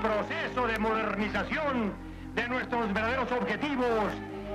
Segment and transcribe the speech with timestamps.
[0.00, 1.92] proceso de modernización
[2.34, 4.12] de nuestros verdaderos objetivos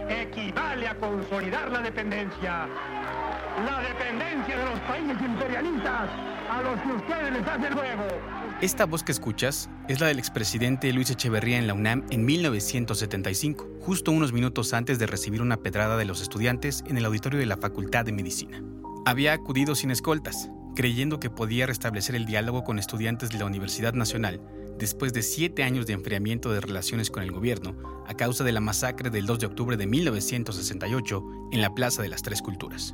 [0.09, 2.67] equivale a consolidar la dependencia.
[3.65, 6.09] La dependencia de los países imperialistas
[6.49, 8.03] a los que ustedes les hacen luego.
[8.61, 13.67] Esta voz que escuchas es la del expresidente Luis Echeverría en la UNAM en 1975,
[13.81, 17.45] justo unos minutos antes de recibir una pedrada de los estudiantes en el auditorio de
[17.45, 18.61] la Facultad de Medicina.
[19.05, 23.93] Había acudido sin escoltas, creyendo que podía restablecer el diálogo con estudiantes de la Universidad
[23.93, 24.39] Nacional
[24.83, 28.59] después de siete años de enfriamiento de relaciones con el gobierno a causa de la
[28.59, 31.23] masacre del 2 de octubre de 1968
[31.53, 32.93] en la Plaza de las Tres Culturas.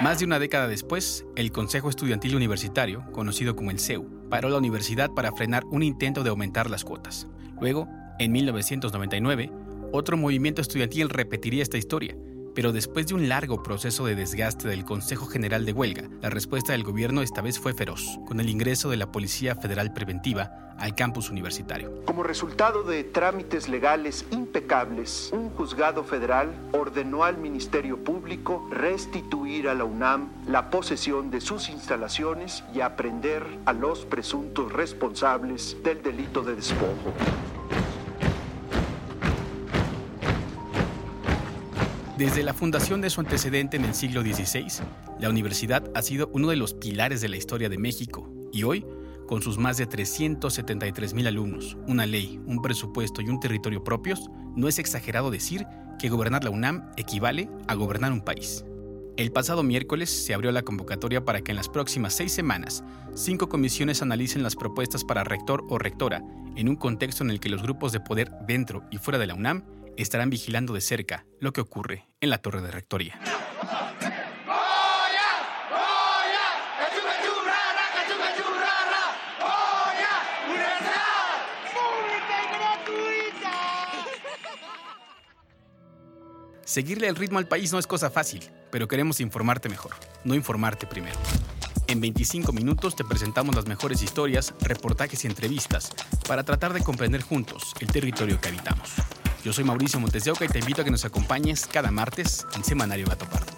[0.00, 4.56] Más de una década después, el Consejo Estudiantil Universitario, conocido como el CEU, paró la
[4.56, 7.28] universidad para frenar un intento de aumentar las cuotas.
[7.60, 7.86] Luego,
[8.18, 9.52] en 1999,
[9.92, 12.16] otro movimiento estudiantil repetiría esta historia,
[12.56, 16.72] pero después de un largo proceso de desgaste del Consejo General de Huelga, la respuesta
[16.72, 20.94] del gobierno esta vez fue feroz, con el ingreso de la Policía Federal Preventiva al
[20.94, 22.02] campus universitario.
[22.06, 29.74] Como resultado de trámites legales impecables, un juzgado federal ordenó al Ministerio Público restituir a
[29.74, 36.40] la UNAM la posesión de sus instalaciones y aprender a los presuntos responsables del delito
[36.40, 37.12] de despojo.
[42.16, 44.82] Desde la fundación de su antecedente en el siglo XVI,
[45.20, 48.86] la universidad ha sido uno de los pilares de la historia de México y hoy,
[49.26, 54.30] con sus más de 373 mil alumnos, una ley, un presupuesto y un territorio propios,
[54.56, 55.66] no es exagerado decir
[55.98, 58.64] que gobernar la UNAM equivale a gobernar un país.
[59.18, 62.82] El pasado miércoles se abrió la convocatoria para que en las próximas seis semanas,
[63.14, 66.22] cinco comisiones analicen las propuestas para rector o rectora
[66.56, 69.34] en un contexto en el que los grupos de poder dentro y fuera de la
[69.34, 69.64] UNAM
[70.02, 73.18] estarán vigilando de cerca lo que ocurre en la torre de rectoría.
[86.64, 89.92] Seguirle el ritmo al país no es cosa fácil, pero queremos informarte mejor,
[90.24, 91.16] no informarte primero.
[91.86, 95.90] En 25 minutos te presentamos las mejores historias, reportajes y entrevistas
[96.28, 98.90] para tratar de comprender juntos el territorio que habitamos.
[99.46, 102.44] Yo soy Mauricio Montes de Oca y te invito a que nos acompañes cada martes
[102.56, 103.52] en Semanario Gato Pardo.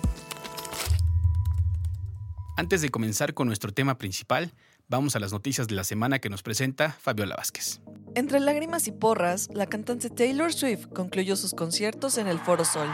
[2.59, 4.53] Antes de comenzar con nuestro tema principal,
[4.89, 7.81] vamos a las noticias de la semana que nos presenta Fabiola Vázquez.
[8.15, 12.91] Entre lágrimas y porras, la cantante Taylor Swift concluyó sus conciertos en el Foro Sol.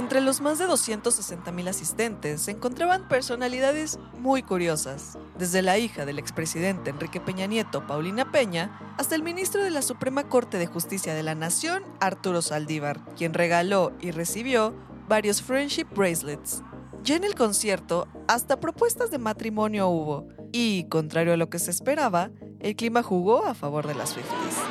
[0.00, 6.18] Entre los más de 260.000 asistentes se encontraban personalidades muy curiosas, desde la hija del
[6.18, 11.12] expresidente Enrique Peña Nieto, Paulina Peña, hasta el ministro de la Suprema Corte de Justicia
[11.12, 14.74] de la Nación, Arturo Saldívar, quien regaló y recibió
[15.06, 16.62] varios friendship bracelets.
[17.02, 21.70] Ya en el concierto, hasta propuestas de matrimonio hubo, y, contrario a lo que se
[21.70, 22.30] esperaba,
[22.60, 24.69] el clima jugó a favor de las Swifties.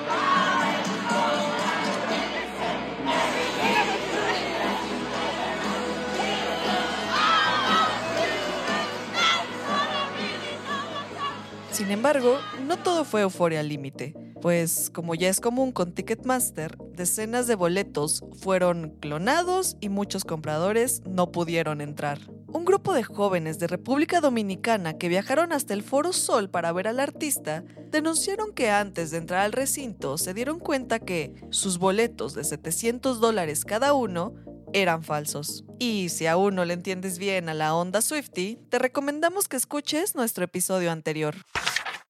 [11.79, 16.77] Sin embargo, no todo fue euforia al límite, pues como ya es común con Ticketmaster,
[16.91, 22.19] decenas de boletos fueron clonados y muchos compradores no pudieron entrar.
[22.47, 26.89] Un grupo de jóvenes de República Dominicana que viajaron hasta el Foro Sol para ver
[26.89, 32.33] al artista denunciaron que antes de entrar al recinto se dieron cuenta que sus boletos
[32.33, 34.33] de 700 dólares cada uno
[34.73, 35.63] eran falsos.
[35.79, 40.13] Y si aún no le entiendes bien a la onda Swifty, te recomendamos que escuches
[40.13, 41.35] nuestro episodio anterior.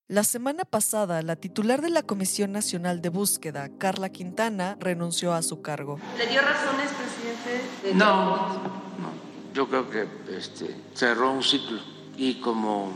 [0.09, 5.43] La semana pasada, la titular de la Comisión Nacional de Búsqueda, Carla Quintana, renunció a
[5.43, 5.99] su cargo.
[6.17, 7.93] ¿Le dio razones, presidente?
[7.93, 8.53] no,
[8.97, 9.11] no.
[9.53, 11.79] Yo creo que este, cerró un ciclo
[12.17, 12.91] y como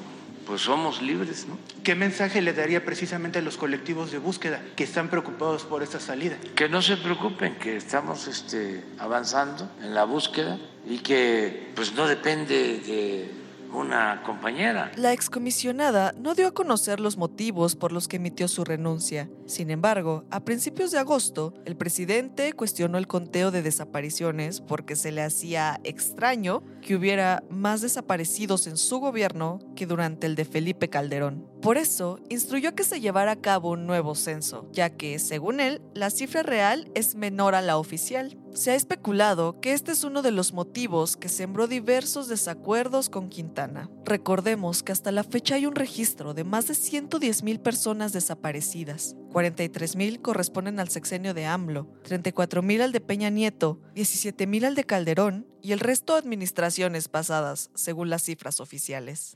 [0.48, 1.60] pues somos libres, ¿no?
[1.83, 6.00] ¿Qué mensaje le daría precisamente a los colectivos de búsqueda que están preocupados por esta
[6.00, 6.38] salida?
[6.56, 10.57] Que no se preocupen, que estamos este, avanzando en la búsqueda
[10.88, 13.43] y que pues no depende de
[13.74, 14.92] una compañera.
[14.96, 19.30] La excomisionada no dio a conocer los motivos por los que emitió su renuncia.
[19.46, 25.12] Sin embargo, a principios de agosto, el presidente cuestionó el conteo de desapariciones porque se
[25.12, 30.90] le hacía extraño que hubiera más desaparecidos en su gobierno que durante el de Felipe
[30.90, 31.48] Calderón.
[31.62, 35.81] Por eso, instruyó que se llevara a cabo un nuevo censo, ya que, según él,
[35.94, 38.38] la cifra real es menor a la oficial.
[38.54, 43.30] Se ha especulado que este es uno de los motivos que sembró diversos desacuerdos con
[43.30, 43.90] Quintana.
[44.06, 49.16] Recordemos que hasta la fecha hay un registro de más de 110.000 personas desaparecidas.
[49.32, 55.48] 43.000 corresponden al sexenio de AMLO, 34.000 al de Peña Nieto, 17.000 al de Calderón
[55.64, 59.36] y el resto administraciones pasadas, según las cifras oficiales.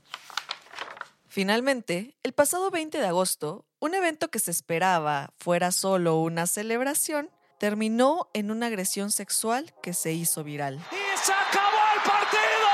[1.26, 7.30] Finalmente, el pasado 20 de agosto, un evento que se esperaba fuera solo una celebración,
[7.58, 10.76] terminó en una agresión sexual que se hizo viral.
[10.92, 12.68] ¡Y se acabó el partido!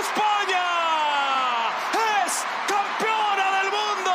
[0.00, 0.64] ¡España
[2.24, 4.12] es campeona del mundo!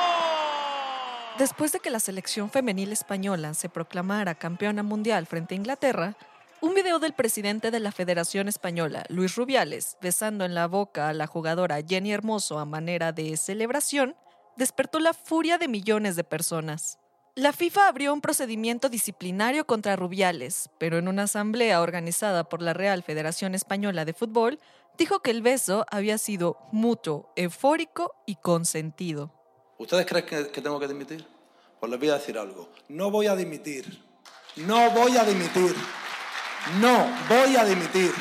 [1.38, 6.16] Después de que la selección femenil española se proclamara campeona mundial frente a Inglaterra,
[6.60, 11.14] un video del presidente de la Federación Española, Luis Rubiales, besando en la boca a
[11.14, 14.16] la jugadora Jenny Hermoso a manera de celebración,
[14.56, 16.98] despertó la furia de millones de personas.
[17.38, 22.74] La FIFA abrió un procedimiento disciplinario contra Rubiales, pero en una asamblea organizada por la
[22.74, 24.60] Real Federación Española de Fútbol,
[24.98, 29.32] dijo que el beso había sido mutuo, eufórico y consentido.
[29.78, 31.28] ¿Ustedes creen que, que tengo que dimitir?
[31.80, 32.72] Pues les voy a decir algo.
[32.90, 34.04] No voy a dimitir.
[34.56, 35.76] No voy a dimitir.
[36.82, 38.14] No voy a dimitir.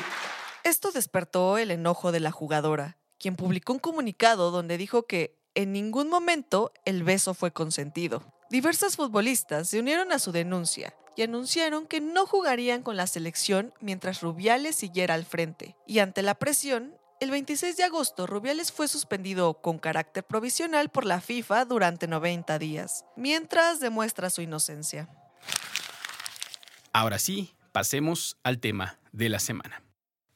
[0.63, 5.73] Esto despertó el enojo de la jugadora, quien publicó un comunicado donde dijo que en
[5.73, 8.23] ningún momento el beso fue consentido.
[8.49, 13.75] Diversas futbolistas se unieron a su denuncia y anunciaron que no jugarían con la selección
[13.81, 15.77] mientras Rubiales siguiera al frente.
[15.85, 21.07] Y ante la presión, el 26 de agosto Rubiales fue suspendido con carácter provisional por
[21.07, 25.09] la FIFA durante 90 días, mientras demuestra su inocencia.
[26.93, 29.86] Ahora sí, pasemos al tema de la semana.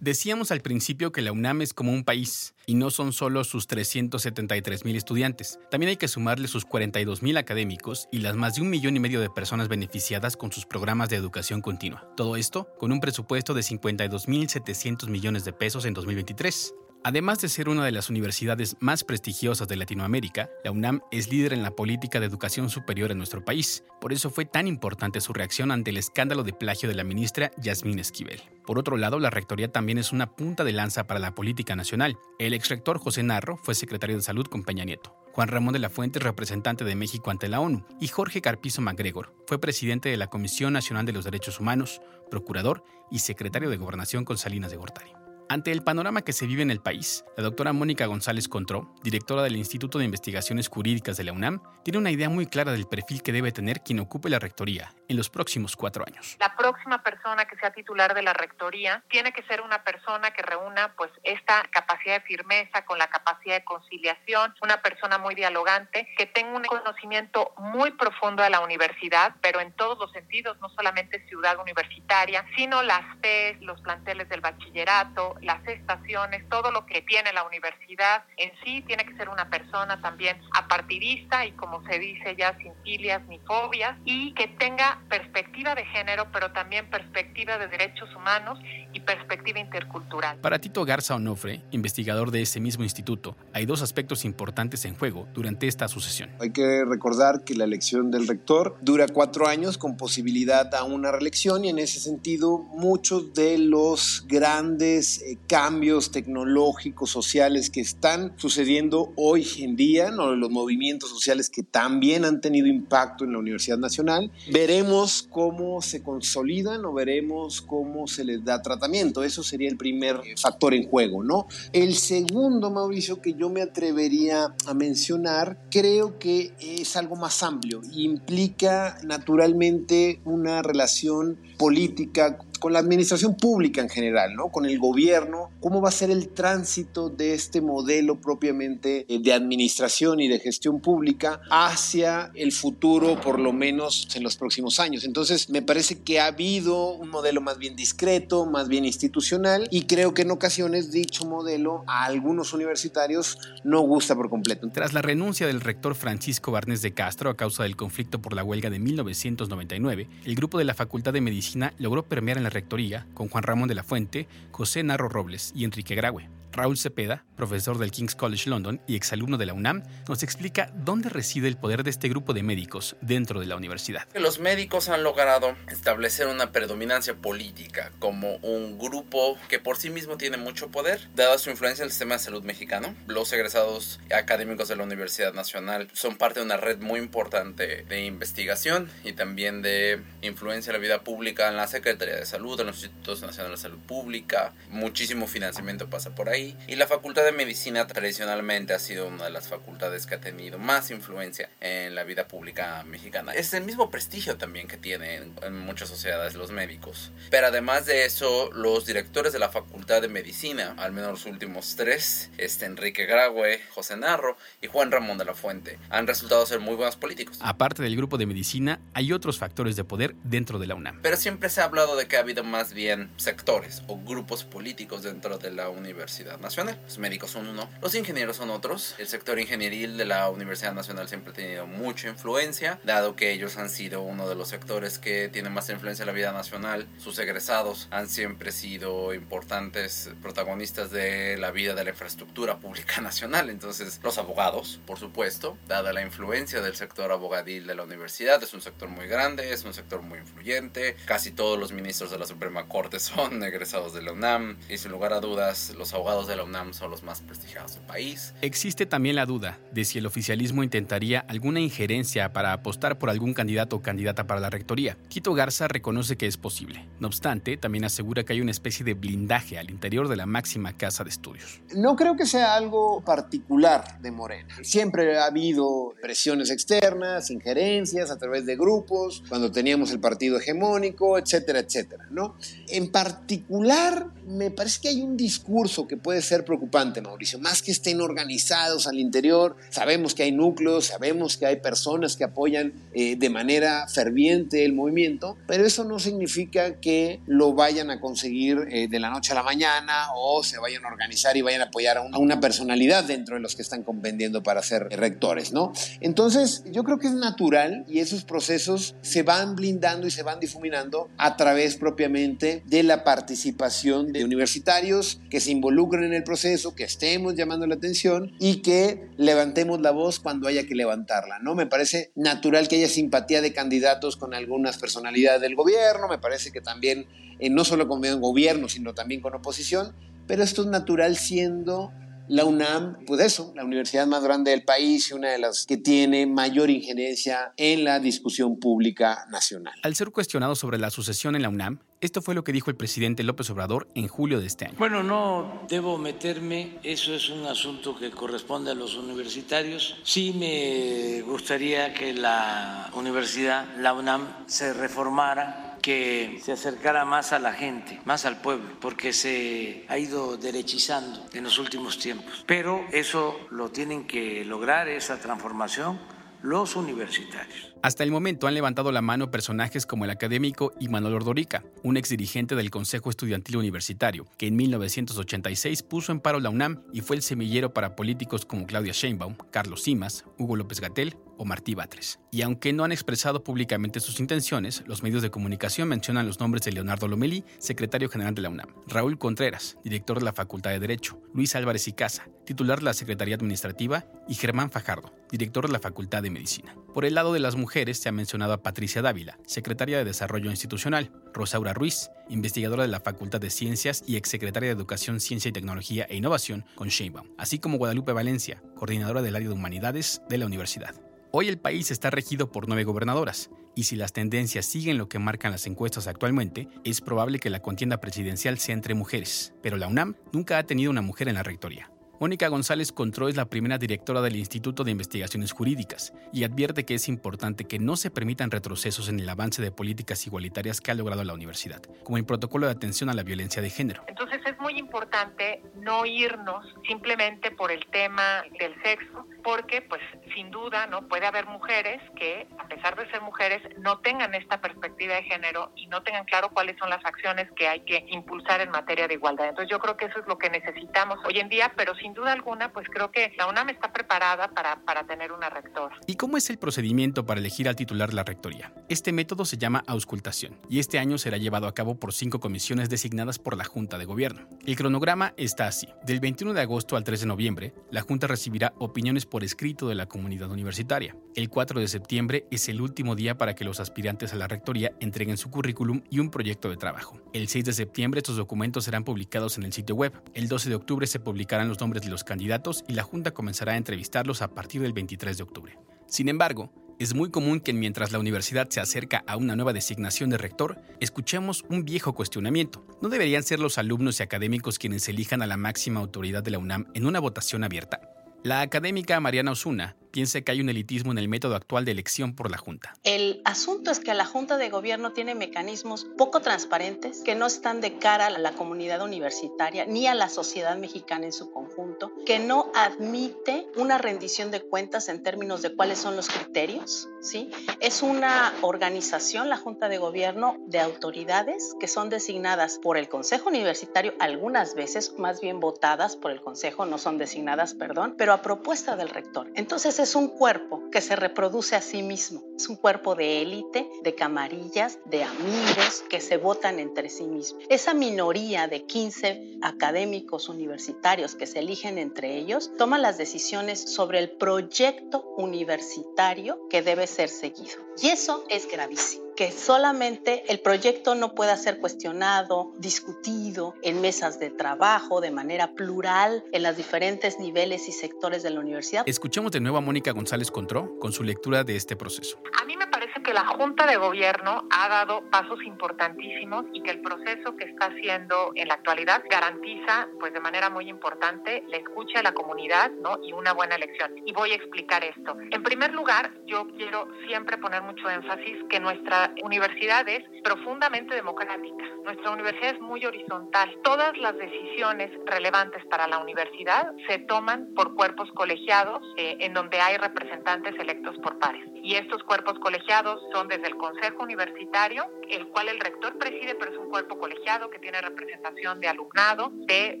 [0.00, 3.66] Decíamos al principio que la UNAM es como un país, y no son solo sus
[3.66, 5.58] 373 mil estudiantes.
[5.70, 9.00] También hay que sumarle sus 42 mil académicos y las más de un millón y
[9.00, 12.06] medio de personas beneficiadas con sus programas de educación continua.
[12.16, 16.74] Todo esto con un presupuesto de 52 mil 700 millones de pesos en 2023.
[17.06, 21.52] Además de ser una de las universidades más prestigiosas de Latinoamérica, la UNAM es líder
[21.52, 23.84] en la política de educación superior en nuestro país.
[24.00, 27.52] Por eso fue tan importante su reacción ante el escándalo de plagio de la ministra
[27.58, 28.42] Yasmín Esquivel.
[28.66, 32.18] Por otro lado, la rectoría también es una punta de lanza para la política nacional.
[32.40, 35.14] El exrector José Narro fue secretario de Salud con Peña Nieto.
[35.30, 38.82] Juan Ramón de la Fuente es representante de México ante la ONU, y Jorge Carpizo
[38.82, 42.00] MacGregor fue presidente de la Comisión Nacional de los Derechos Humanos,
[42.32, 42.82] procurador
[43.12, 45.25] y secretario de Gobernación con Salinas de Gortari.
[45.48, 49.42] Ante el panorama que se vive en el país, la doctora Mónica González Contró, directora
[49.42, 53.22] del Instituto de Investigaciones Jurídicas de la UNAM, tiene una idea muy clara del perfil
[53.22, 56.36] que debe tener quien ocupe la rectoría en los próximos cuatro años.
[56.40, 60.42] La próxima persona que sea titular de la rectoría tiene que ser una persona que
[60.42, 66.08] reúna pues esta capacidad de firmeza con la capacidad de conciliación, una persona muy dialogante,
[66.18, 70.70] que tenga un conocimiento muy profundo de la universidad, pero en todos los sentidos, no
[70.70, 77.02] solamente ciudad universitaria, sino las PES, los planteles del bachillerato, las estaciones, todo lo que
[77.02, 81.98] tiene la universidad en sí, tiene que ser una persona también apartidista y como se
[81.98, 87.58] dice ya sin filias ni fobias y que tenga perspectiva de género, pero también perspectiva
[87.58, 88.58] de derechos humanos
[88.92, 90.38] y perspectiva intercultural.
[90.38, 95.28] Para Tito Garza Onofre, investigador de ese mismo instituto, hay dos aspectos importantes en juego
[95.32, 96.30] durante esta sucesión.
[96.40, 101.12] Hay que recordar que la elección del rector dura cuatro años con posibilidad a una
[101.12, 108.32] reelección y en ese sentido muchos de los grandes eh, cambios tecnológicos, sociales que están
[108.36, 110.36] sucediendo hoy en día, ¿no?
[110.36, 116.04] los movimientos sociales que también han tenido impacto en la Universidad Nacional, veremos cómo se
[116.04, 119.24] consolidan o veremos cómo se les da tratamiento.
[119.24, 121.48] Eso sería el primer factor en juego, ¿no?
[121.72, 127.80] El segundo, Mauricio, que yo me atrevería a mencionar, creo que es algo más amplio.
[127.92, 134.48] Implica naturalmente una relación política con la administración pública en general, ¿no?
[134.48, 139.32] Con el gobierno, cómo va a ser el tránsito de este modelo propiamente eh, de
[139.32, 145.04] administración y de gestión pública hacia el futuro, por lo menos en los próximos años.
[145.04, 149.82] Entonces, me parece que ha habido un modelo más bien discreto, más bien institucional, y
[149.82, 154.68] creo que en ocasiones dicho modelo a algunos universitarios no gusta por completo.
[154.72, 158.44] Tras la renuncia del rector Francisco Barnés de Castro a causa del conflicto por la
[158.44, 163.28] huelga de 1999, el grupo de la Facultad de Medicina logró permear en rectoría con
[163.28, 166.28] Juan Ramón de la Fuente, José Narro Robles y Enrique Graue.
[166.56, 171.10] Raúl Cepeda, profesor del King's College London y exalumno de la UNAM, nos explica dónde
[171.10, 174.08] reside el poder de este grupo de médicos dentro de la universidad.
[174.14, 180.16] Los médicos han logrado establecer una predominancia política como un grupo que por sí mismo
[180.16, 182.94] tiene mucho poder, dada su influencia en el sistema de salud mexicano.
[183.06, 188.06] Los egresados académicos de la Universidad Nacional son parte de una red muy importante de
[188.06, 192.68] investigación y también de influencia en la vida pública en la Secretaría de Salud, en
[192.68, 194.54] los Institutos Nacionales de Salud Pública.
[194.70, 196.45] Muchísimo financiamiento pasa por ahí.
[196.68, 200.58] Y la Facultad de Medicina tradicionalmente ha sido una de las facultades que ha tenido
[200.58, 203.32] más influencia en la vida pública mexicana.
[203.32, 207.12] Es el mismo prestigio también que tienen en muchas sociedades los médicos.
[207.30, 211.76] Pero además de eso, los directores de la Facultad de Medicina, al menos los últimos
[211.76, 216.60] tres, este Enrique Graue, José Narro y Juan Ramón de la Fuente, han resultado ser
[216.60, 217.38] muy buenos políticos.
[217.40, 221.00] Aparte del grupo de medicina, hay otros factores de poder dentro de la UNAM.
[221.02, 225.02] Pero siempre se ha hablado de que ha habido más bien sectores o grupos políticos
[225.02, 226.78] dentro de la Universidad Nacional.
[226.84, 228.94] Los médicos son uno, los ingenieros son otros.
[228.98, 233.56] El sector ingenieril de la Universidad Nacional siempre ha tenido mucha influencia, dado que ellos
[233.56, 236.88] han sido uno de los sectores que tienen más influencia en la vida nacional.
[236.98, 243.48] Sus egresados han siempre sido importantes protagonistas de la vida de la infraestructura pública nacional.
[243.48, 248.52] Entonces, los abogados, por supuesto, dada la influencia del sector abogadil de la universidad, es
[248.52, 250.96] un sector muy grande, es un sector muy influyente.
[251.04, 254.90] Casi todos los ministros de la Suprema Corte son egresados de la UNAM y sin
[254.90, 258.32] lugar a dudas, los abogados de la UNAM son los más prestigiados del país.
[258.40, 263.34] Existe también la duda de si el oficialismo intentaría alguna injerencia para apostar por algún
[263.34, 264.96] candidato o candidata para la rectoría.
[265.08, 266.86] Quito Garza reconoce que es posible.
[267.00, 270.72] No obstante, también asegura que hay una especie de blindaje al interior de la máxima
[270.72, 271.60] casa de estudios.
[271.74, 274.54] No creo que sea algo particular de Morena.
[274.62, 281.18] Siempre ha habido presiones externas, injerencias a través de grupos, cuando teníamos el partido hegemónico,
[281.18, 282.36] etcétera, etcétera, ¿no?
[282.68, 287.72] En particular, me parece que hay un discurso que puede ser preocupante, Mauricio, más que
[287.72, 293.16] estén organizados al interior, sabemos que hay núcleos, sabemos que hay personas que apoyan eh,
[293.16, 298.86] de manera ferviente el movimiento, pero eso no significa que lo vayan a conseguir eh,
[298.86, 301.96] de la noche a la mañana o se vayan a organizar y vayan a apoyar
[301.98, 305.72] a una, a una personalidad dentro de los que están convendiendo para ser rectores, ¿no?
[306.00, 310.38] Entonces, yo creo que es natural y esos procesos se van blindando y se van
[310.38, 315.50] difuminando a través propiamente de la participación de universitarios que se
[315.96, 320.48] involucren en el proceso, que estemos llamando la atención y que levantemos la voz cuando
[320.48, 321.54] haya que levantarla, ¿no?
[321.54, 326.52] Me parece natural que haya simpatía de candidatos con algunas personalidades del gobierno, me parece
[326.52, 327.06] que también,
[327.38, 329.94] eh, no solo con el gobierno, sino también con oposición,
[330.26, 331.92] pero esto es natural siendo
[332.28, 335.76] la UNAM, pues eso, la universidad más grande del país y una de las que
[335.76, 339.74] tiene mayor injerencia en la discusión pública nacional.
[339.82, 342.76] Al ser cuestionado sobre la sucesión en la UNAM, esto fue lo que dijo el
[342.76, 344.74] presidente López Obrador en julio de este año.
[344.78, 349.96] Bueno, no debo meterme, eso es un asunto que corresponde a los universitarios.
[350.02, 357.38] Sí me gustaría que la universidad, la UNAM, se reformara que se acercara más a
[357.38, 362.44] la gente, más al pueblo, porque se ha ido derechizando en los últimos tiempos.
[362.44, 366.00] Pero eso lo tienen que lograr, esa transformación,
[366.42, 367.75] los universitarios.
[367.86, 372.56] Hasta el momento han levantado la mano personajes como el académico Imanol Ordorica, un exdirigente
[372.56, 377.22] del Consejo Estudiantil Universitario, que en 1986 puso en paro la UNAM y fue el
[377.22, 382.18] semillero para políticos como Claudia Sheinbaum, Carlos Simas, Hugo López Gatel o Martí Batres.
[382.32, 386.62] Y aunque no han expresado públicamente sus intenciones, los medios de comunicación mencionan los nombres
[386.62, 390.80] de Leonardo Lomelí, secretario general de la UNAM, Raúl Contreras, director de la Facultad de
[390.80, 395.72] Derecho, Luis Álvarez y Casa, titular de la Secretaría Administrativa, y Germán Fajardo, director de
[395.72, 396.74] la Facultad de Medicina.
[396.92, 401.12] Por el lado de las se ha mencionado a Patricia Dávila, secretaria de Desarrollo Institucional,
[401.34, 406.06] Rosaura Ruiz, investigadora de la Facultad de Ciencias y exsecretaria de Educación, Ciencia y Tecnología
[406.08, 410.46] e Innovación con Sheinbaum, así como Guadalupe Valencia, coordinadora del área de Humanidades de la
[410.46, 410.94] universidad.
[411.32, 415.18] Hoy el país está regido por nueve gobernadoras, y si las tendencias siguen lo que
[415.18, 419.86] marcan las encuestas actualmente, es probable que la contienda presidencial sea entre mujeres, pero la
[419.86, 421.90] UNAM nunca ha tenido una mujer en la rectoría.
[422.18, 426.94] Mónica González Contró es la primera directora del Instituto de Investigaciones Jurídicas y advierte que
[426.94, 430.94] es importante que no se permitan retrocesos en el avance de políticas igualitarias que ha
[430.94, 434.02] logrado la universidad, como el protocolo de atención a la violencia de género.
[434.06, 440.00] Entonces es muy importante no irnos simplemente por el tema del sexo, porque pues
[440.34, 444.62] sin duda no puede haber mujeres que a pesar de ser mujeres no tengan esta
[444.62, 448.62] perspectiva de género y no tengan claro cuáles son las acciones que hay que impulsar
[448.62, 449.50] en materia de igualdad.
[449.50, 452.14] Entonces yo creo que eso es lo que necesitamos hoy en día, pero sí sin
[452.14, 455.96] duda alguna, pues creo que la UNAM está preparada para, para tener una rectora.
[456.06, 458.72] ¿Y cómo es el procedimiento para elegir al titular de la rectoría?
[458.88, 462.88] Este método se llama auscultación y este año será llevado a cabo por cinco comisiones
[462.88, 464.48] designadas por la Junta de Gobierno.
[464.64, 465.88] El cronograma está así.
[466.04, 469.96] Del 21 de agosto al 3 de noviembre, la Junta recibirá opiniones por escrito de
[469.96, 471.16] la comunidad universitaria.
[471.34, 474.92] El 4 de septiembre es el último día para que los aspirantes a la rectoría
[475.00, 477.20] entreguen su currículum y un proyecto de trabajo.
[477.32, 480.12] El 6 de septiembre estos documentos serán publicados en el sitio web.
[480.34, 483.72] El 12 de octubre se publicarán los nombres de los candidatos y la Junta comenzará
[483.72, 485.78] a entrevistarlos a partir del 23 de octubre.
[486.06, 490.30] Sin embargo, es muy común que mientras la universidad se acerca a una nueva designación
[490.30, 492.86] de rector, escuchemos un viejo cuestionamiento.
[493.02, 496.58] ¿No deberían ser los alumnos y académicos quienes elijan a la máxima autoridad de la
[496.58, 498.00] UNAM en una votación abierta?
[498.44, 502.34] La académica Mariana Osuna piensa que hay un elitismo en el método actual de elección
[502.34, 502.94] por la Junta.
[503.02, 507.82] El asunto es que la Junta de Gobierno tiene mecanismos poco transparentes que no están
[507.82, 512.38] de cara a la comunidad universitaria ni a la sociedad mexicana en su conjunto, que
[512.38, 517.50] no admite una rendición de cuentas en términos de cuáles son los criterios, ¿sí?
[517.80, 523.50] Es una organización, la Junta de Gobierno, de autoridades que son designadas por el Consejo
[523.50, 528.40] Universitario, algunas veces más bien votadas por el Consejo, no son designadas, perdón, pero a
[528.40, 529.50] propuesta del rector.
[529.56, 532.44] Entonces es un cuerpo que se reproduce a sí mismo.
[532.56, 537.64] Es un cuerpo de élite, de camarillas, de amigos que se votan entre sí mismos.
[537.68, 544.20] Esa minoría de 15 académicos universitarios que se eligen entre ellos toma las decisiones sobre
[544.20, 547.74] el proyecto universitario que debe ser seguido.
[548.00, 554.40] Y eso es gravísimo que solamente el proyecto no pueda ser cuestionado, discutido en mesas
[554.40, 559.04] de trabajo de manera plural en los diferentes niveles y sectores de la universidad.
[559.06, 562.38] Escuchemos de nuevo a Mónica González Contró con su lectura de este proceso.
[562.60, 562.95] A mí me parece
[563.26, 567.86] que la Junta de Gobierno ha dado pasos importantísimos y que el proceso que está
[567.86, 572.92] haciendo en la actualidad garantiza, pues de manera muy importante, la escucha a la comunidad
[573.02, 573.18] ¿no?
[573.24, 574.12] y una buena elección.
[574.24, 575.36] Y voy a explicar esto.
[575.50, 581.84] En primer lugar, yo quiero siempre poner mucho énfasis que nuestra universidad es profundamente democrática.
[582.04, 583.76] Nuestra universidad es muy horizontal.
[583.82, 589.80] Todas las decisiones relevantes para la universidad se toman por cuerpos colegiados eh, en donde
[589.80, 591.64] hay representantes electos por pares.
[591.82, 596.72] Y estos cuerpos colegiados son desde el Consejo Universitario, el cual el rector preside, pero
[596.72, 600.00] es un cuerpo colegiado que tiene representación de alumnado, de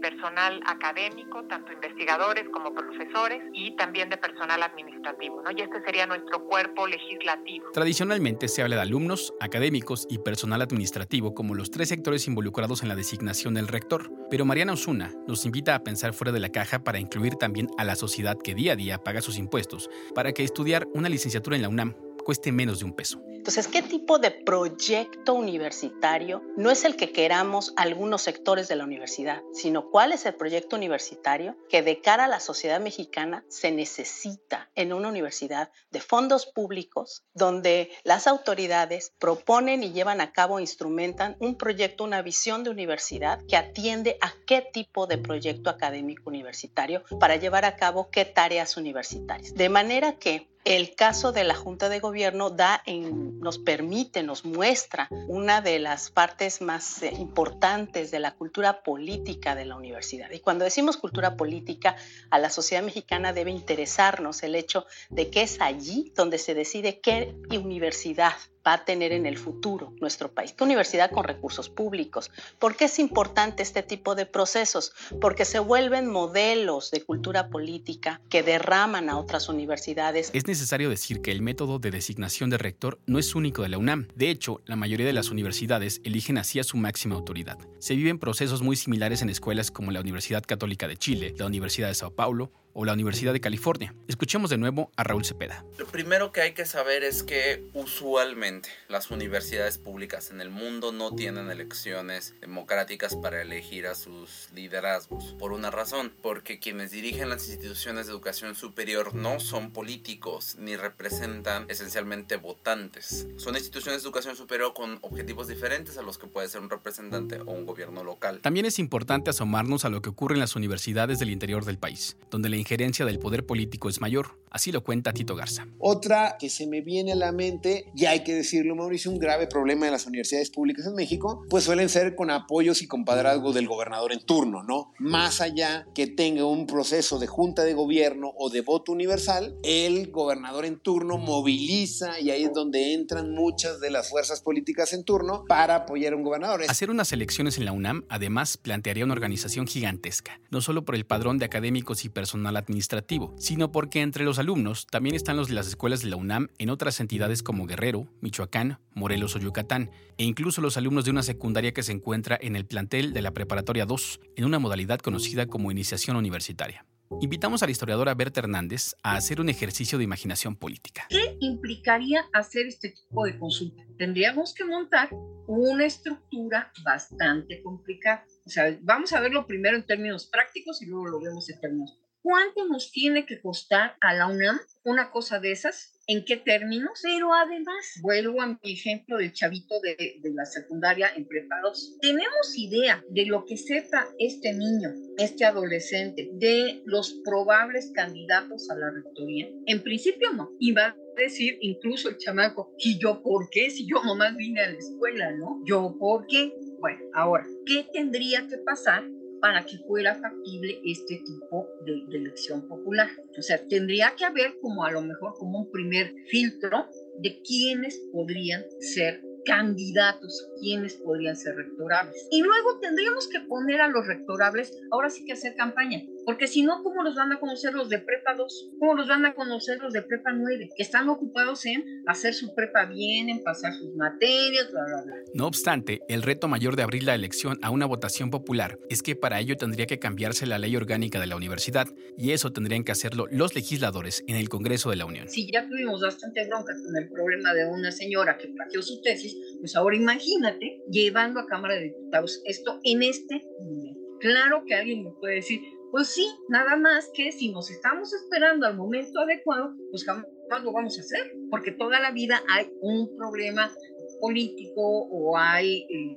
[0.00, 5.42] personal académico, tanto investigadores como profesores, y también de personal administrativo.
[5.42, 5.50] ¿no?
[5.50, 7.70] Y este sería nuestro cuerpo legislativo.
[7.72, 12.88] Tradicionalmente se habla de alumnos, académicos y personal administrativo como los tres sectores involucrados en
[12.88, 16.84] la designación del rector, pero Mariana Osuna nos invita a pensar fuera de la caja
[16.84, 20.44] para incluir también a la sociedad que día a día paga sus impuestos, para que
[20.44, 23.22] estudiar una licenciatura en la UNAM cueste menos de un peso.
[23.42, 28.84] Entonces, ¿qué tipo de proyecto universitario no es el que queramos algunos sectores de la
[28.84, 33.72] universidad, sino cuál es el proyecto universitario que de cara a la sociedad mexicana se
[33.72, 40.60] necesita en una universidad de fondos públicos donde las autoridades proponen y llevan a cabo,
[40.60, 46.30] instrumentan un proyecto, una visión de universidad que atiende a qué tipo de proyecto académico
[46.30, 49.52] universitario para llevar a cabo qué tareas universitarias.
[49.54, 54.44] De manera que el caso de la Junta de Gobierno da en, nos permite, nos
[54.44, 60.30] muestra una de las partes más eh, importantes de la cultura política de la universidad.
[60.30, 61.96] Y cuando decimos cultura política,
[62.30, 67.00] a la sociedad mexicana debe interesarnos el hecho de que es allí donde se decide
[67.00, 68.34] qué universidad
[68.66, 70.52] va a tener en el futuro nuestro país.
[70.52, 72.30] ¿Qué universidad con recursos públicos?
[72.58, 74.92] ¿Por qué es importante este tipo de procesos?
[75.20, 80.30] Porque se vuelven modelos de cultura política que derraman a otras universidades.
[80.32, 83.78] Es necesario decir que el método de designación de rector no es único de la
[83.78, 84.08] UNAM.
[84.14, 87.58] De hecho, la mayoría de las universidades eligen así a su máxima autoridad.
[87.78, 91.88] Se viven procesos muy similares en escuelas como la Universidad Católica de Chile, la Universidad
[91.88, 93.94] de Sao Paulo o la Universidad de California.
[94.08, 95.64] Escuchemos de nuevo a Raúl Cepeda.
[95.78, 100.92] Lo primero que hay que saber es que usualmente las universidades públicas en el mundo
[100.92, 105.34] no tienen elecciones democráticas para elegir a sus liderazgos.
[105.38, 110.76] Por una razón, porque quienes dirigen las instituciones de educación superior no son políticos ni
[110.76, 113.26] representan esencialmente votantes.
[113.36, 117.40] Son instituciones de educación superior con objetivos diferentes a los que puede ser un representante
[117.40, 118.40] o un gobierno local.
[118.40, 122.16] También es importante asomarnos a lo que ocurre en las universidades del interior del país,
[122.30, 124.41] donde la injerencia del poder político es mayor.
[124.52, 125.66] Así lo cuenta Tito Garza.
[125.78, 129.46] Otra que se me viene a la mente, y hay que decirlo Mauricio, un grave
[129.46, 133.66] problema de las universidades públicas en México, pues suelen ser con apoyos y compadrazgos del
[133.66, 134.92] gobernador en turno, ¿no?
[134.98, 140.10] Más allá que tenga un proceso de junta de gobierno o de voto universal, el
[140.10, 145.04] gobernador en turno moviliza y ahí es donde entran muchas de las fuerzas políticas en
[145.04, 146.62] turno para apoyar a un gobernador.
[146.68, 151.06] Hacer unas elecciones en la UNAM además plantearía una organización gigantesca, no solo por el
[151.06, 155.54] padrón de académicos y personal administrativo, sino porque entre los alumnos también están los de
[155.54, 160.24] las escuelas de la UNAM en otras entidades como Guerrero, Michoacán, Morelos o Yucatán, e
[160.24, 163.86] incluso los alumnos de una secundaria que se encuentra en el plantel de la Preparatoria
[163.86, 166.84] 2, en una modalidad conocida como iniciación universitaria.
[167.20, 171.06] Invitamos a la historiadora Berta Hernández a hacer un ejercicio de imaginación política.
[171.08, 173.84] ¿Qué implicaría hacer este tipo de consulta?
[173.98, 175.10] Tendríamos que montar
[175.46, 178.24] una estructura bastante complicada.
[178.44, 181.98] O sea, vamos a verlo primero en términos prácticos y luego lo vemos en términos
[182.22, 185.98] ¿Cuánto nos tiene que costar a la UNAM una cosa de esas?
[186.06, 187.00] ¿En qué términos?
[187.02, 191.56] Pero además, vuelvo a mi ejemplo del chavito de, de la secundaria en prepa
[192.00, 198.76] ¿Tenemos idea de lo que sepa este niño, este adolescente, de los probables candidatos a
[198.76, 199.48] la rectoría?
[199.66, 200.50] En principio no.
[200.60, 203.70] Y va a decir incluso el chamaco, ¿y yo por qué?
[203.70, 205.60] Si yo nomás vine a la escuela, ¿no?
[205.64, 206.52] ¿Yo por qué?
[206.78, 209.04] Bueno, ahora, ¿qué tendría que pasar
[209.42, 213.08] para que fuera factible este tipo de, elección popular.
[213.36, 216.86] O sea, tendría que haber como a lo mejor como un primer filtro
[217.18, 222.28] de quiénes podrían ser candidatos, quiénes podrían ser rectorables.
[222.30, 226.62] Y luego tendríamos que poner a los rectorables, ahora sí que hacer campaña, porque si
[226.62, 228.70] no, ¿cómo los van a conocer los de prepa 2?
[228.78, 230.70] ¿Cómo los van a conocer los de prepa 9?
[230.76, 235.14] Que están ocupados en hacer su prepa bien, en pasar sus materias, bla, bla, bla.
[235.34, 239.16] No obstante, el reto mayor de abrir la elección a una votación popular es que
[239.16, 242.92] para ello tendría que cambiarse la ley orgánica de la universidad, y eso tendrían que
[242.92, 245.28] hacerlo los legisladores en el Congreso de la Unión.
[245.28, 249.36] Si ya tuvimos bastante bronca con el problema de una señora que plagió su tesis,
[249.60, 254.00] pues ahora imagínate llevando a Cámara de Diputados esto en este momento.
[254.20, 255.60] Claro que alguien me puede decir,
[255.92, 260.26] pues sí, nada más que si nos estamos esperando al momento adecuado, pues jamás
[260.64, 263.70] lo vamos a hacer, porque toda la vida hay un problema
[264.18, 266.16] político o hay eh,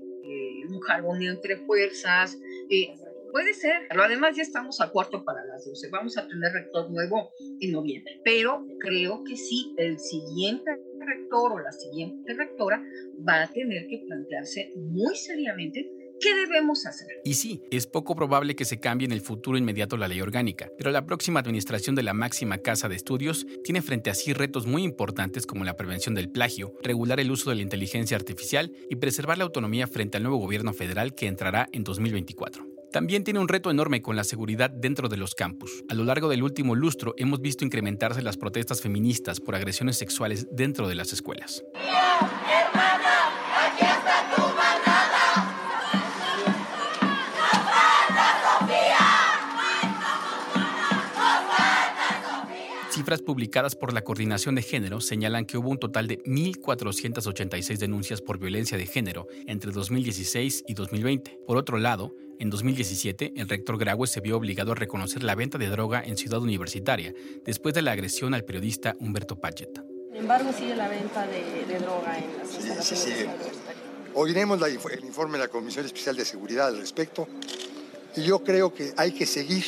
[0.69, 2.39] un jarboneo entre fuerzas.
[2.69, 2.88] Eh,
[3.33, 5.89] puede ser, pero además ya estamos a cuarto para las 12.
[5.89, 11.59] Vamos a tener rector nuevo en noviembre, pero creo que sí, el siguiente rector o
[11.59, 12.81] la siguiente rectora
[13.27, 17.08] va a tener que plantearse muy seriamente ¿Qué debemos hacer?
[17.23, 20.69] Y sí, es poco probable que se cambie en el futuro inmediato la ley orgánica,
[20.78, 24.65] pero la próxima administración de la máxima casa de estudios tiene frente a sí retos
[24.65, 28.95] muy importantes como la prevención del plagio, regular el uso de la inteligencia artificial y
[28.95, 32.75] preservar la autonomía frente al nuevo gobierno federal que entrará en 2024.
[32.95, 35.84] También tiene un reto enorme con la seguridad dentro de los campus.
[35.89, 40.47] A lo largo del último lustro hemos visto incrementarse las protestas feministas por agresiones sexuales
[40.51, 41.62] dentro de las escuelas.
[53.05, 58.19] Cifras publicadas por la Coordinación de Género señalan que hubo un total de 1.486 denuncias
[58.19, 61.39] por violencia de género entre 2016 y 2020.
[61.45, 65.59] Por otro lado, en 2017, el rector Graue se vio obligado a reconocer la venta
[65.59, 67.13] de droga en Ciudad Universitaria
[67.45, 69.83] después de la agresión al periodista Humberto Pachet.
[70.07, 73.27] Sin embargo, sigue la venta de, droga en las instalaciones sí, sí,
[74.15, 77.27] Oiremos el informe de la Comisión Especial de Seguridad al respecto
[78.15, 79.63] y yo creo que hay que seguir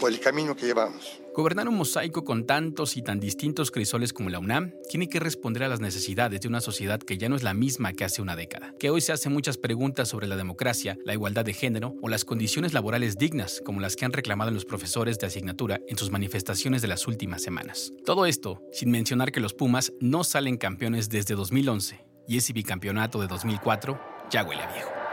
[0.00, 1.23] por el camino que llevamos.
[1.34, 5.64] Gobernar un mosaico con tantos y tan distintos crisoles como la UNAM tiene que responder
[5.64, 8.36] a las necesidades de una sociedad que ya no es la misma que hace una
[8.36, 12.08] década, que hoy se hace muchas preguntas sobre la democracia, la igualdad de género o
[12.08, 16.12] las condiciones laborales dignas como las que han reclamado los profesores de asignatura en sus
[16.12, 17.92] manifestaciones de las últimas semanas.
[18.06, 23.20] Todo esto sin mencionar que los Pumas no salen campeones desde 2011 y ese bicampeonato
[23.20, 25.03] de 2004 ya huele a viejo.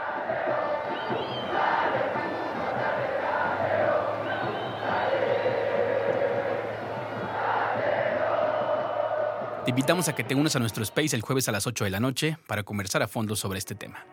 [9.64, 11.90] Te invitamos a que te unas a nuestro space el jueves a las 8 de
[11.90, 14.04] la noche para conversar a fondo sobre este tema.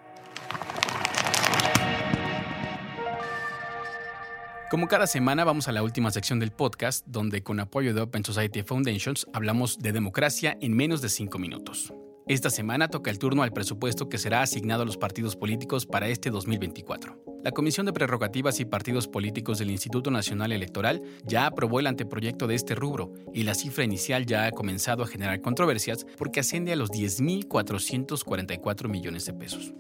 [4.70, 8.24] Como cada semana vamos a la última sección del podcast, donde con apoyo de Open
[8.24, 11.92] Society Foundations hablamos de democracia en menos de 5 minutos.
[12.28, 16.10] Esta semana toca el turno al presupuesto que será asignado a los partidos políticos para
[16.10, 17.29] este 2024.
[17.42, 22.48] La Comisión de Prerrogativas y Partidos Políticos del Instituto Nacional Electoral ya aprobó el anteproyecto
[22.48, 26.74] de este rubro y la cifra inicial ya ha comenzado a generar controversias porque asciende
[26.74, 29.74] a los 10.444 millones de pesos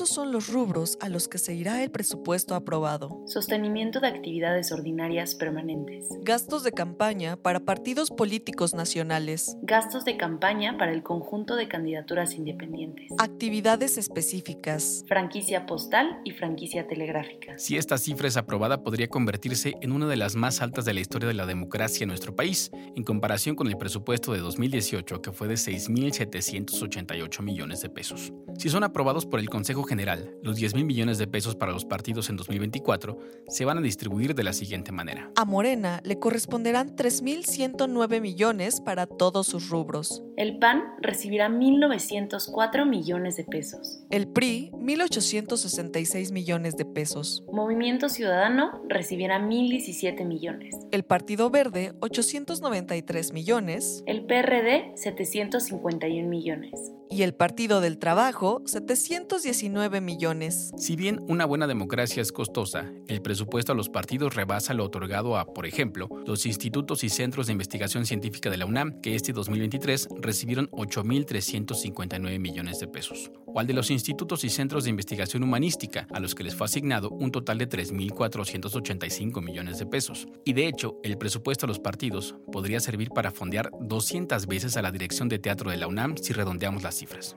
[0.00, 3.22] estos son los rubros a los que se irá el presupuesto aprobado.
[3.26, 6.06] Sostenimiento de actividades ordinarias permanentes.
[6.22, 9.58] Gastos de campaña para partidos políticos nacionales.
[9.60, 13.12] Gastos de campaña para el conjunto de candidaturas independientes.
[13.18, 15.04] Actividades específicas.
[15.06, 17.58] Franquicia postal y franquicia telegráfica.
[17.58, 21.00] Si esta cifra es aprobada, podría convertirse en una de las más altas de la
[21.00, 25.32] historia de la democracia en nuestro país, en comparación con el presupuesto de 2018, que
[25.32, 28.32] fue de 6.788 millones de pesos.
[28.56, 31.84] Si son aprobados por el Consejo General, los 10 mil millones de pesos para los
[31.84, 35.32] partidos en 2024 se van a distribuir de la siguiente manera.
[35.34, 40.22] A Morena le corresponderán 3.109 millones para todos sus rubros.
[40.36, 44.04] El PAN recibirá 1.904 millones de pesos.
[44.10, 47.42] El PRI, 1.866 millones de pesos.
[47.52, 50.76] Movimiento Ciudadano recibirá 1.017 millones.
[50.92, 54.04] El Partido Verde, 893 millones.
[54.06, 60.70] El PRD, 751 millones y el Partido del Trabajo 719 millones.
[60.78, 65.36] Si bien una buena democracia es costosa, el presupuesto a los partidos rebasa lo otorgado
[65.36, 69.32] a, por ejemplo, los institutos y centros de investigación científica de la UNAM, que este
[69.32, 75.42] 2023 recibieron 8.359 millones de pesos, o al de los institutos y centros de investigación
[75.42, 80.28] humanística, a los que les fue asignado un total de 3.485 millones de pesos.
[80.44, 84.82] Y de hecho, el presupuesto a los partidos podría servir para fondear 200 veces a
[84.82, 87.36] la dirección de teatro de la UNAM si redondeamos las cifras.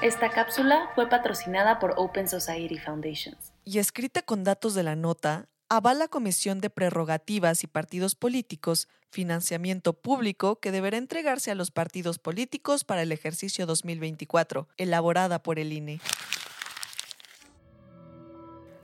[0.00, 3.52] Esta cápsula fue patrocinada por Open Society Foundations.
[3.64, 9.94] Y escrita con datos de la nota, avala Comisión de Prerrogativas y Partidos Políticos, financiamiento
[9.94, 15.72] público que deberá entregarse a los partidos políticos para el ejercicio 2024, elaborada por el
[15.72, 16.00] INE.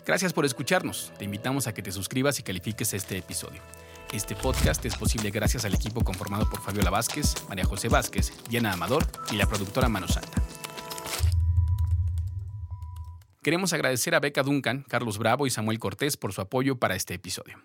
[0.04, 1.12] Gracias por escucharnos.
[1.16, 3.62] Te invitamos a que te suscribas y califiques este episodio.
[4.14, 8.72] Este podcast es posible gracias al equipo conformado por Fabiola Vázquez, María José Vázquez, Diana
[8.72, 10.40] Amador y la productora Mano Santa.
[13.42, 17.14] Queremos agradecer a Beca Duncan, Carlos Bravo y Samuel Cortés por su apoyo para este
[17.14, 17.58] episodio.